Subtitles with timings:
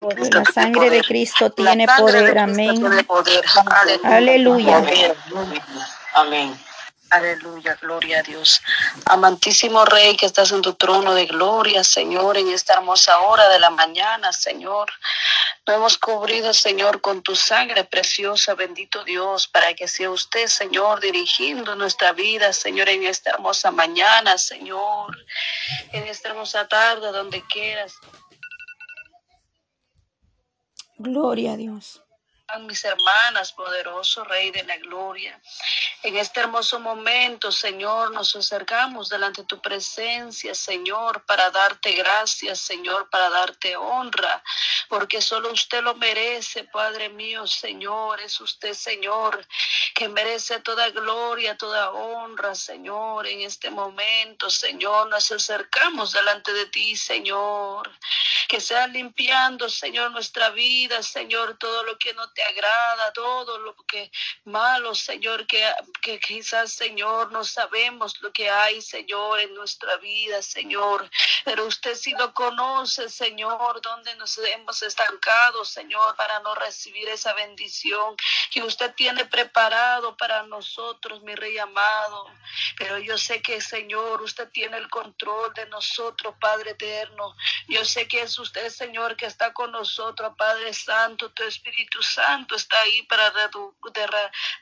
[0.00, 2.38] La sangre de Cristo tiene poder.
[2.38, 2.96] Amén.
[4.04, 4.84] Aleluya.
[6.14, 6.58] Amén.
[7.10, 8.60] Aleluya, gloria a Dios.
[9.06, 13.58] Amantísimo Rey que estás en tu trono de gloria, Señor, en esta hermosa hora de
[13.58, 14.90] la mañana, Señor.
[15.66, 21.00] Nos hemos cubrido, Señor, con tu sangre preciosa, bendito Dios, para que sea usted, Señor,
[21.00, 25.16] dirigiendo nuestra vida, Señor, en esta hermosa mañana, Señor,
[25.92, 27.94] en esta hermosa tarde, donde quieras.
[30.98, 32.02] Gloria a Dios
[32.56, 35.38] mis hermanas, poderoso Rey de la Gloria.
[36.02, 42.60] En este hermoso momento, Señor, nos acercamos delante de tu presencia, Señor, para darte gracias,
[42.60, 44.42] Señor, para darte honra,
[44.88, 48.20] porque solo usted lo merece, Padre mío, Señor.
[48.20, 49.46] Es usted, Señor,
[49.94, 53.26] que merece toda gloria, toda honra, Señor.
[53.26, 57.90] En este momento, Señor, nos acercamos delante de ti, Señor.
[58.48, 64.10] Que sea limpiando, Señor, nuestra vida, Señor, todo lo que no agrada, todo lo que
[64.44, 65.64] malo, Señor, que,
[66.00, 71.10] que quizás, Señor, no sabemos lo que hay, Señor, en nuestra vida, Señor.
[71.44, 77.32] Pero usted sí lo conoce, Señor, donde nos hemos estancado, Señor, para no recibir esa
[77.32, 78.16] bendición
[78.50, 82.26] que usted tiene preparado para nosotros, mi Rey amado.
[82.76, 87.34] Pero yo sé que, Señor, usted tiene el control de nosotros, Padre eterno.
[87.66, 92.27] Yo sé que es usted, Señor, que está con nosotros, Padre Santo, tu Espíritu Santo
[92.28, 93.32] Santo está ahí para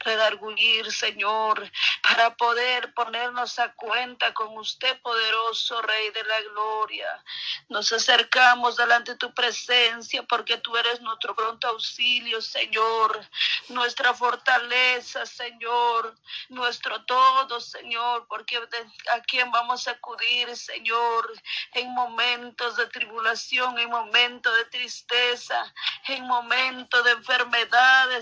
[0.04, 1.68] redargullir, Señor,
[2.00, 7.24] para poder ponernos a cuenta con usted, poderoso Rey de la Gloria.
[7.68, 13.28] Nos acercamos delante de tu presencia porque tú eres nuestro pronto auxilio, Señor,
[13.70, 16.14] nuestra fortaleza, Señor,
[16.50, 21.32] nuestro todo, Señor, porque a quién vamos a acudir, Señor,
[21.72, 25.74] en momentos de tribulación, en momentos de tristeza,
[26.06, 27.55] en momentos de enfermedad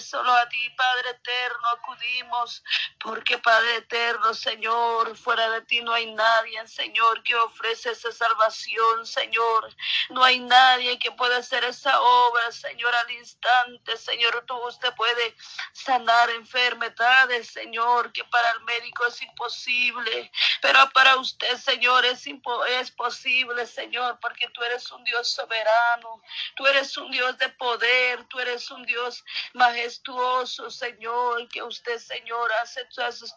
[0.00, 2.62] solo a ti, Padre eterno, acudimos,
[3.00, 9.06] porque Padre eterno, Señor, fuera de ti no hay nadie, Señor, que ofrece esa salvación,
[9.06, 9.74] Señor.
[10.10, 14.44] No hay nadie que pueda hacer esa obra, Señor, al instante, Señor.
[14.46, 15.34] Tú usted puede
[15.72, 22.24] sanar enfermedades, Señor, que para el médico es imposible, pero para usted, Señor, es,
[22.68, 26.22] es posible, Señor, porque tú eres un Dios soberano,
[26.56, 29.23] tú eres un Dios de poder, tú eres un Dios
[29.54, 32.84] majestuoso, Señor, que usted, Señor, hace,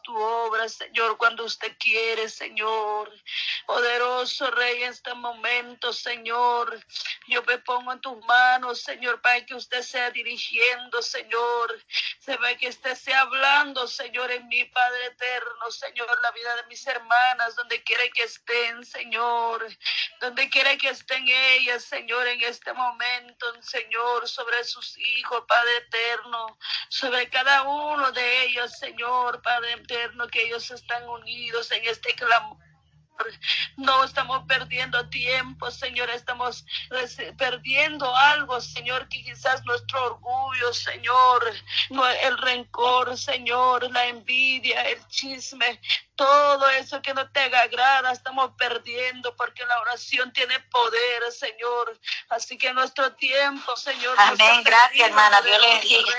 [0.04, 3.12] tu obra, Señor, cuando usted quiere, Señor.
[3.66, 6.80] Poderoso Rey, en este momento, Señor,
[7.28, 11.84] yo me pongo en tus manos, Señor, para que usted sea dirigiendo, Señor.
[12.20, 16.68] Se ve que usted sea hablando, Señor, en mi Padre eterno, Señor, la vida de
[16.68, 19.68] mis hermanas, donde quiera que estén, Señor,
[20.20, 26.58] donde quiera que estén ellas, Señor, en este momento, Señor, sobre sus hijos, Padre eterno,
[26.90, 32.58] sobre cada uno de ellos, Señor, Padre eterno, que ellos están unidos en este clamor.
[33.78, 36.66] No estamos perdiendo tiempo, Señor, estamos
[37.38, 41.54] perdiendo algo, Señor, que quizás nuestro orgullo, Señor,
[42.24, 45.82] el rencor, Señor, la envidia, el chisme,
[46.18, 51.98] todo eso que no te agrada, estamos perdiendo porque la oración tiene poder, Señor.
[52.30, 54.16] Así que nuestro tiempo, Señor.
[54.18, 54.64] Amén.
[54.64, 55.42] Gracias, hermana.
[55.42, 56.12] Dios le bendiga.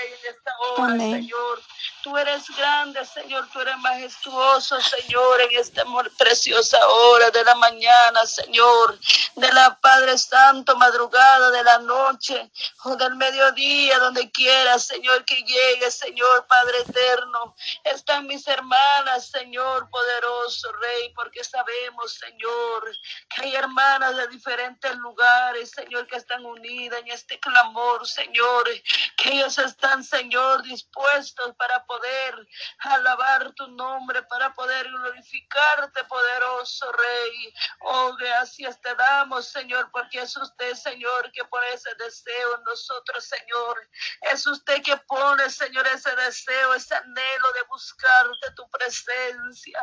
[0.97, 1.61] Señor.
[2.01, 3.47] Tú eres grande, Señor.
[3.51, 5.83] Tú eres majestuoso, Señor, en esta
[6.17, 8.97] preciosa hora de la mañana, Señor.
[9.35, 12.49] De la Padre Santo, madrugada de la noche
[12.85, 17.55] o del mediodía, donde quiera, Señor, que llegue, Señor, Padre eterno.
[17.83, 22.91] Están mis hermanas, Señor poderoso Rey, porque sabemos, Señor,
[23.29, 28.65] que hay hermanas de diferentes lugares, Señor, que están unidas en este clamor, Señor,
[29.17, 32.47] que ellos están, Señor, dispuestos para poder
[32.79, 37.53] alabar tu nombre, para poder glorificarte, poderoso Rey.
[37.81, 43.23] Oh, gracias te damos, Señor, porque es usted, Señor, que pone ese deseo en nosotros,
[43.23, 43.89] Señor.
[44.21, 49.78] Es usted que pone, Señor, ese deseo, ese anhelo de buscarte tu presencia.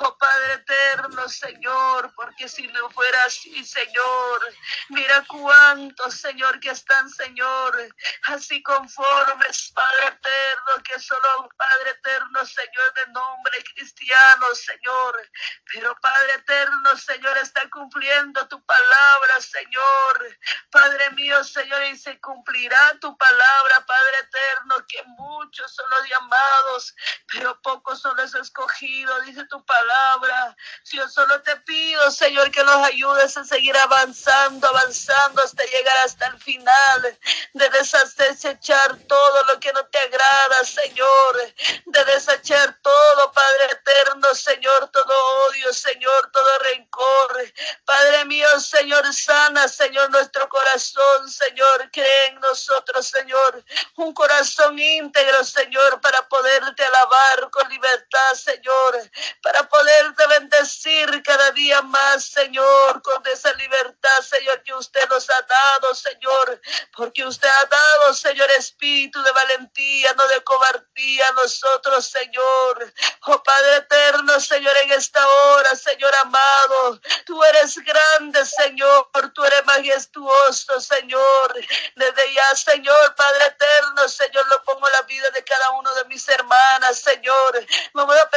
[0.00, 4.54] Oh Padre eterno, Señor, porque si no fuera así, Señor,
[4.90, 7.76] mira cuántos, Señor, que están, Señor,
[8.24, 15.30] así conformes, Padre eterno, que solo Padre eterno, Señor, de nombre cristiano, Señor.
[15.72, 20.38] Pero Padre eterno, Señor, está cumpliendo tu palabra, Señor.
[20.70, 26.94] Padre mío, Señor, y se cumplirá tu palabra, Padre eterno, que muchos son los llamados,
[27.32, 30.56] pero pocos son los escogidos, dice dice tu palabra.
[30.84, 36.26] Yo solo te pido, Señor, que nos ayudes a seguir avanzando, avanzando hasta llegar hasta
[36.26, 37.18] el final,
[37.52, 41.54] de desechar todo lo que no te agrada, Señor,
[41.86, 47.44] de desechar todo, Padre eterno, Señor, todo odio, Señor, todo rencor.
[47.84, 53.64] Padre mío, Señor, sana, Señor, nuestro corazón, Señor, cree en nosotros, Señor,
[53.96, 58.98] un corazón íntegro, Señor, para poderte alabar con libertad, Señor,
[59.42, 65.42] para poderte bendecir cada día más, Señor, con esa libertad, Señor, que usted nos ha
[65.42, 66.60] dado, Señor,
[66.96, 72.92] porque usted ha dado, Señor, espíritu de valentía, no de cobardía a nosotros, Señor.
[73.26, 79.64] Oh Padre eterno, Señor, en esta hora, Señor amado, tú eres grande, Señor, tú eres
[79.66, 81.54] majestuoso, Señor.
[81.96, 86.28] Desde ya, Señor, Padre eterno, Señor, lo pongo la vida de cada uno de mis
[86.28, 87.66] hermanas, Señor.
[87.94, 88.30] Me voy a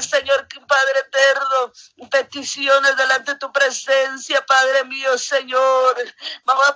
[0.00, 1.72] Señor, Padre eterno,
[2.10, 5.96] peticiones delante de tu presencia, Padre mío, Señor.
[6.44, 6.74] Vamos a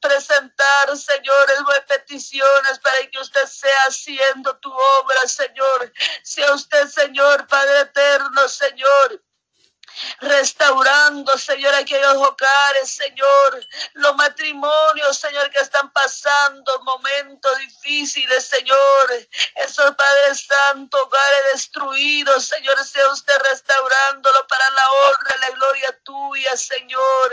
[0.00, 1.46] presentar, Señor,
[1.86, 5.92] peticiones para que usted sea haciendo tu obra, Señor.
[6.22, 9.25] Sea usted, Señor, Padre eterno, Señor
[10.20, 19.94] restaurando, Señor, aquellos hogares, Señor, los matrimonios, Señor, que están pasando momentos difíciles, Señor, esos
[19.94, 26.56] Padres Santos, hogares destruidos, Señor, sea usted restaurándolo para la honra y la gloria tuya,
[26.56, 27.32] Señor,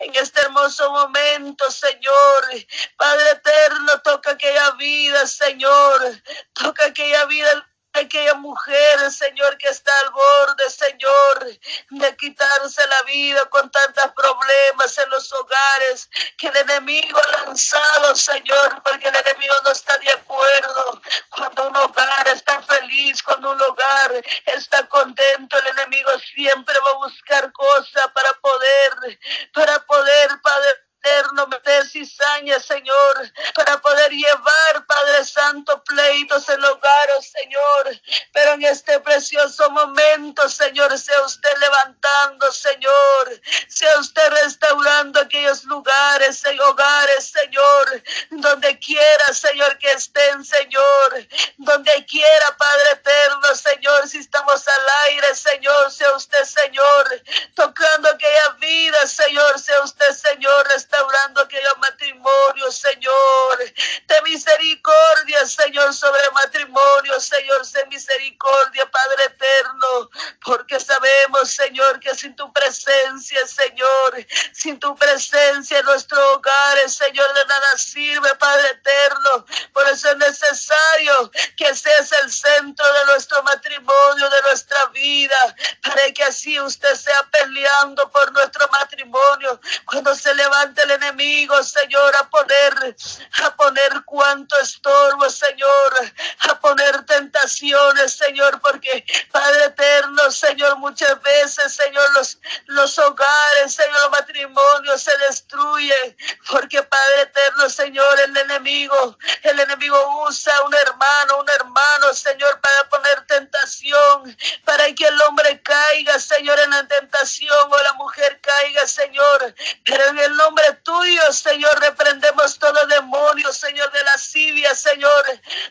[0.00, 2.48] en este hermoso momento, Señor,
[2.96, 6.22] Padre eterno, toca aquella vida, Señor,
[6.52, 11.46] toca aquella vida aquella mujer, Señor, que está al borde, Señor,
[11.90, 18.14] de quitarse la vida con tantos problemas en los hogares que el enemigo ha lanzado,
[18.16, 21.00] Señor, porque el enemigo no está de acuerdo.
[21.30, 27.06] Cuando un hogar está feliz, cuando un hogar está contento, el enemigo siempre va a
[27.06, 29.18] buscar cosas para poder,
[29.52, 37.08] para poder, Padre eterno, meter cizaña, Señor, para poder llevar, Padre Santo, pleitos en hogar,
[37.18, 38.00] oh Señor.
[38.32, 46.42] Pero en este precioso momento, Señor, sea usted levantando, Señor, sea usted restaurando aquellos lugares,
[46.52, 51.26] y hogares, Señor, donde quiera, Señor, que estén, Señor,
[51.58, 57.22] donde quiera, Padre eterno, Señor, si estamos al aire, Señor, sea usted, Señor,
[57.54, 63.58] tocando aquella vida, Señor, sea usted, Señor, restaurando aquellos matrimonios, Señor.
[64.06, 70.10] De misericordia, Señor, sobre matrimonio, Señor, de misericordia, Padre eterno,
[70.44, 77.32] porque sabemos, Señor, que sin tu presencia, Señor, sin tu presencia en nuestros hogares, Señor,
[77.34, 79.46] de nada sirve, Padre eterno.
[79.72, 86.12] Por eso es necesario que seas el centro de nuestro matrimonio, de nuestra vida, para
[86.12, 89.60] que así usted sea peleando por nuestro matrimonio.
[89.86, 92.96] Cuando se levante el enemigo, Señor, a poner,
[93.42, 96.12] a poner cuanto estorbo, Señor,
[96.48, 98.14] a poner tentaciones,
[98.60, 106.16] Porque Padre eterno, Señor, muchas veces, Señor, los, los hogares, Señor, los matrimonios se destruyen,
[106.50, 112.88] porque Padre eterno, Señor, el enemigo, el enemigo usa un hermano, un hermano, Señor, para
[112.88, 118.86] poner tentación, para que el hombre caiga, Señor, en la tentación o la mujer caiga,
[118.86, 119.54] Señor,
[119.84, 125.24] pero en el nombre tuyo, Señor, reprendemos todo demonio, Señor, de lascivia, Señor.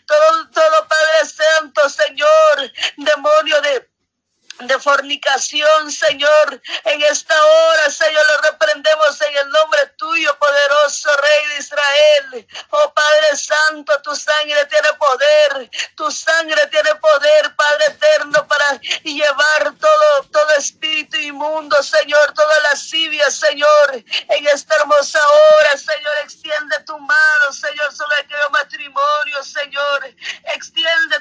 [0.05, 2.62] Todo, todo Padre Santo, Señor,
[2.97, 3.93] demonio de
[4.59, 6.61] de fornicación, Señor.
[6.85, 12.47] En esta hora, Señor, lo reprendemos en el nombre tuyo, poderoso Rey de Israel.
[12.69, 19.73] Oh Padre Santo, tu sangre tiene poder, tu sangre tiene poder, Padre eterno, para llevar
[19.79, 24.03] todo, todo espíritu inmundo, Señor, toda lascivia, Señor.
[24.29, 30.15] En esta hermosa hora, Señor, extiende tu mano, Señor, sobre aquel matrimonio, Señor.
[30.55, 31.19] Extiende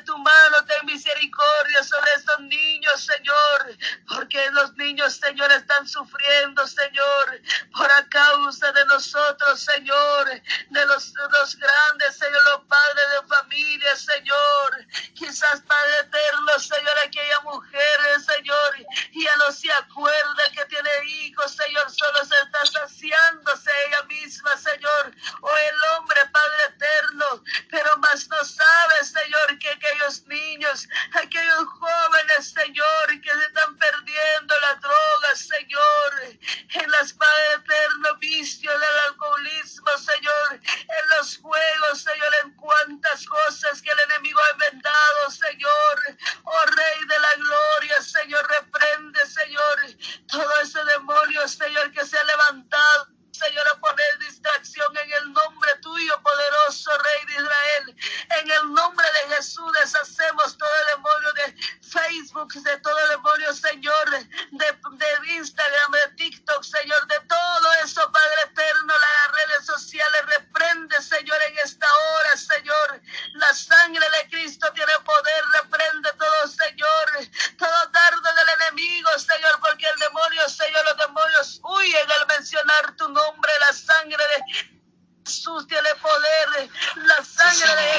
[87.53, 87.93] sangre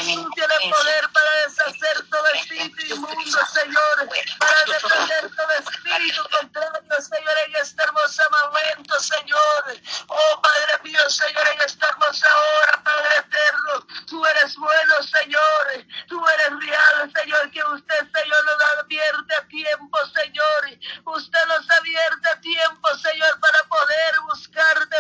[1.14, 8.24] para deshacer todo espíritu inmundo, Señor, para defender todo espíritu contrario, Señor, en este hermoso
[8.44, 9.78] momento, Señor.
[10.08, 16.24] Oh, Padre mío, Señor, en esta hermosa hora, Padre eterno, tú eres bueno, Señor, tú
[16.28, 22.42] eres real, Señor, que usted, Señor, nos advierte a tiempo, Señor, usted nos advierte a
[22.42, 24.93] tiempo, Señor, para poder buscarte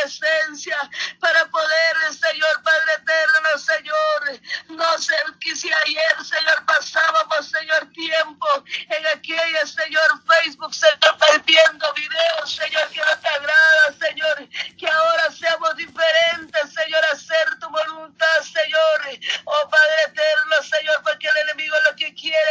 [0.00, 0.76] presencia
[1.18, 5.14] para poder, Señor Padre eterno, Señor, no sé
[5.54, 8.46] si ayer, Señor, pasábamos, Señor, tiempo
[8.88, 15.30] en aquella, Señor, Facebook, Señor, viendo videos, Señor, que no te agrada, Señor, que ahora
[15.32, 21.96] seamos diferentes, Señor, hacer tu voluntad, Señor, oh Padre eterno, Señor, porque el enemigo lo
[21.96, 22.49] que quiere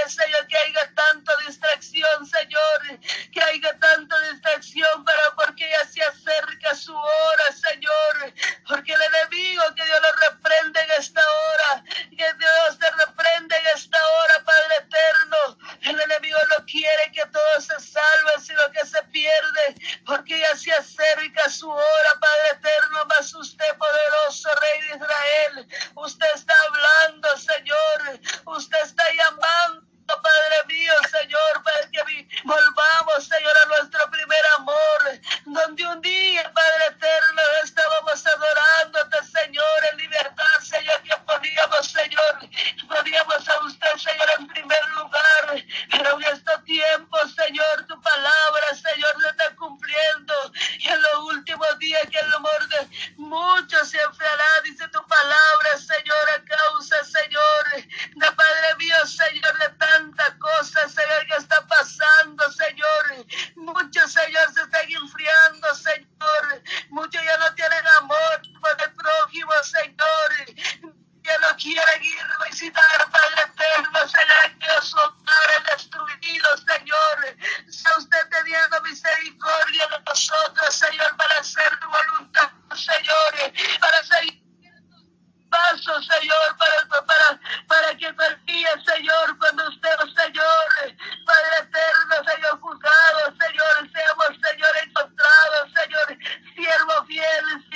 [97.10, 97.68] fieles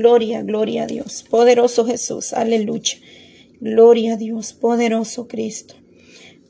[0.00, 1.26] Gloria, gloria a Dios.
[1.28, 2.32] Poderoso Jesús.
[2.32, 2.94] Aleluya.
[3.60, 4.54] Gloria a Dios.
[4.54, 5.74] Poderoso Cristo.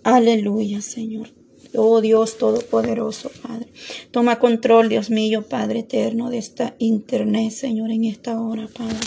[0.05, 1.31] Aleluya, Señor.
[1.75, 3.67] Oh Dios Todopoderoso, Padre.
[4.13, 8.99] Toma control, Dios mío, Padre eterno, de esta internet, Señor, en esta hora, Padre.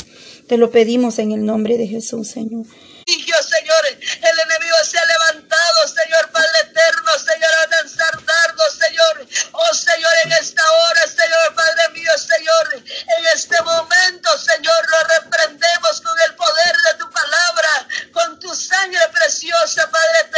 [0.47, 2.65] Te lo pedimos en el nombre de Jesús, Señor.
[3.41, 9.27] Señor, el enemigo se ha levantado, Señor, Padre eterno, Señor, a lanzar dardos, Señor.
[9.51, 12.83] Oh, Señor, en esta hora, Señor, Padre mío, Señor,
[13.63, 20.29] momento, Señor, lo reprendemos con el poder de tu palabra, con tu sangre preciosa, Padre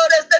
[0.00, 0.39] flores de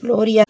[0.00, 0.45] gloria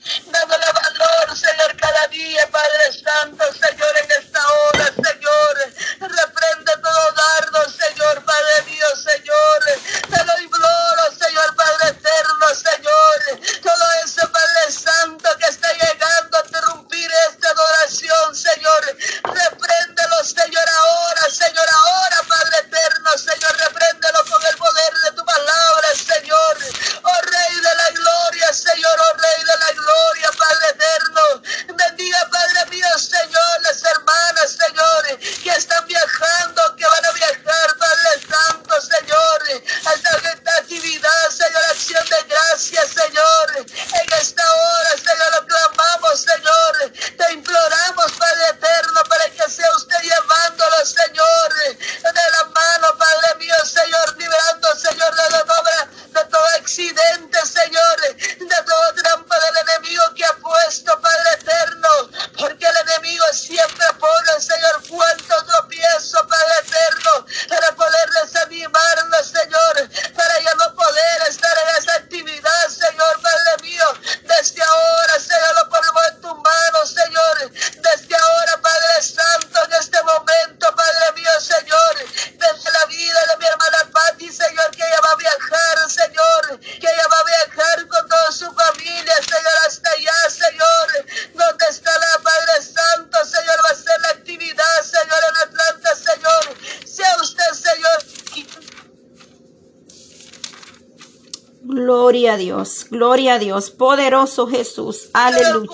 [102.36, 105.70] Dios, gloria a Dios, poderoso Jesús, aleluya.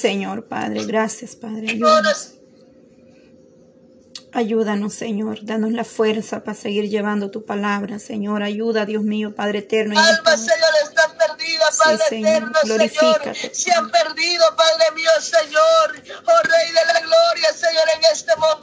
[0.00, 0.84] Señor, Padre.
[0.86, 1.70] Gracias, Padre.
[1.70, 2.34] Ayúdanos.
[4.32, 5.40] Ayúdanos, Señor.
[5.42, 8.42] Danos la fuerza para seguir llevando tu palabra, Señor.
[8.42, 9.98] Ayuda, Dios mío, Padre eterno.
[9.98, 13.36] Almas, este Señor, están perdidas, Padre sí, eterno, Señor.
[13.52, 16.02] Se han perdido, Padre mío, Señor.
[16.24, 18.59] Oh, Rey de la gloria, Señor, en este momento.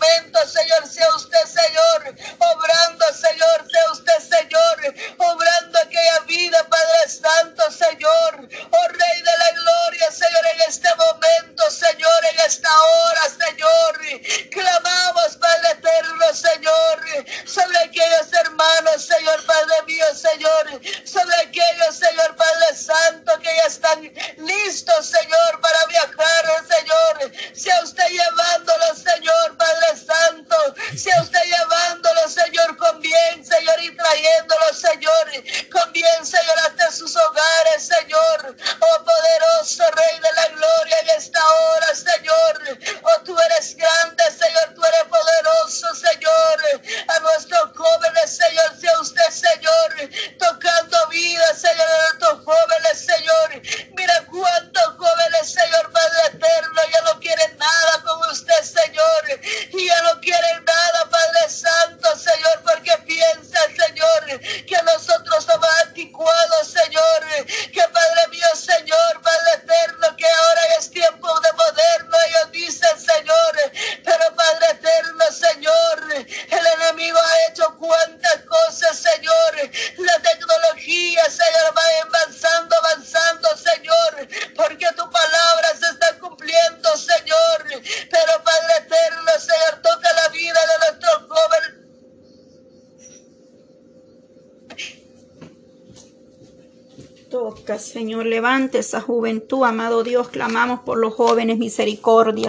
[98.07, 98.25] Señor.
[98.25, 100.29] Levante esa juventud, amado Dios.
[100.29, 102.45] Clamamos por los jóvenes misericordia.